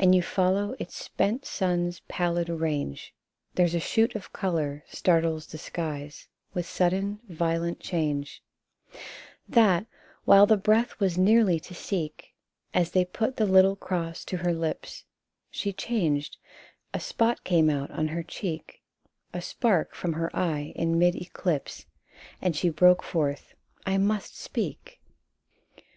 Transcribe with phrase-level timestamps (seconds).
[0.00, 3.14] And you follow its spent sun's pallid range,
[3.54, 8.42] There's a shoot of colour startles the skies With sudden, violent change,—
[9.58, 9.86] That,
[10.24, 12.34] while the breath was nearly to seek,
[12.74, 15.04] As they put the little cross to her lips,
[15.52, 16.36] She changed;
[16.92, 18.82] a spot came out on her cheek,
[19.32, 21.86] A spark from her eye in mid eclipse,
[22.42, 23.54] And she broke forth,"
[23.86, 25.00] I must speak